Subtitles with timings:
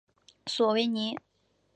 [0.47, 1.15] 索维尼。